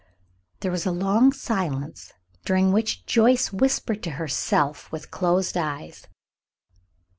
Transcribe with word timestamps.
There 0.61 0.71
was 0.71 0.87
a 0.87 0.91
long 0.91 1.31
silence, 1.31 2.11
during 2.43 2.71
which 2.71 3.05
Joyce 3.05 3.53
whispered 3.53 4.01
to 4.01 4.09
herself 4.17 4.91
with 4.91 5.11
closed 5.11 5.55
eyes. 5.55 6.07